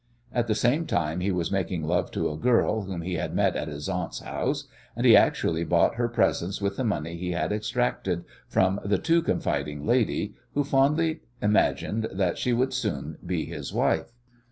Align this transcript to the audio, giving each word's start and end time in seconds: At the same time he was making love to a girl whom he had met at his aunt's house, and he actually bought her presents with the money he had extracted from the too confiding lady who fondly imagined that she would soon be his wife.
At 0.33 0.47
the 0.47 0.55
same 0.55 0.87
time 0.87 1.19
he 1.19 1.29
was 1.31 1.51
making 1.51 1.83
love 1.83 2.09
to 2.13 2.31
a 2.31 2.35
girl 2.35 2.85
whom 2.85 3.03
he 3.03 3.17
had 3.17 3.35
met 3.35 3.55
at 3.55 3.67
his 3.67 3.87
aunt's 3.87 4.17
house, 4.21 4.65
and 4.95 5.05
he 5.05 5.15
actually 5.15 5.63
bought 5.63 5.93
her 5.93 6.07
presents 6.09 6.59
with 6.59 6.75
the 6.75 6.83
money 6.83 7.17
he 7.17 7.33
had 7.33 7.51
extracted 7.53 8.25
from 8.47 8.79
the 8.83 8.97
too 8.97 9.21
confiding 9.21 9.85
lady 9.85 10.33
who 10.55 10.63
fondly 10.63 11.19
imagined 11.39 12.07
that 12.11 12.39
she 12.39 12.51
would 12.51 12.73
soon 12.73 13.19
be 13.23 13.45
his 13.45 13.71
wife. 13.75 14.11